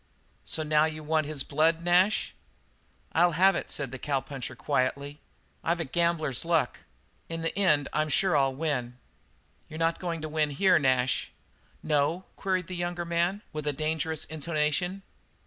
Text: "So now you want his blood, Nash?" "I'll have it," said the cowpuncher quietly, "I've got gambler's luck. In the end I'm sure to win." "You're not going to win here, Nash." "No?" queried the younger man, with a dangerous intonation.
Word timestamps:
"So 0.45 0.63
now 0.63 0.85
you 0.85 1.03
want 1.03 1.27
his 1.27 1.43
blood, 1.43 1.83
Nash?" 1.83 2.33
"I'll 3.11 3.33
have 3.33 3.55
it," 3.55 3.69
said 3.69 3.91
the 3.91 3.99
cowpuncher 3.99 4.55
quietly, 4.55 5.19
"I've 5.63 5.77
got 5.77 5.91
gambler's 5.91 6.43
luck. 6.43 6.79
In 7.29 7.43
the 7.43 7.55
end 7.55 7.87
I'm 7.93 8.09
sure 8.09 8.33
to 8.35 8.49
win." 8.49 8.97
"You're 9.69 9.77
not 9.77 9.99
going 9.99 10.23
to 10.23 10.27
win 10.27 10.49
here, 10.49 10.79
Nash." 10.79 11.29
"No?" 11.83 12.25
queried 12.35 12.65
the 12.65 12.75
younger 12.75 13.05
man, 13.05 13.43
with 13.53 13.67
a 13.67 13.73
dangerous 13.73 14.25
intonation. 14.25 15.03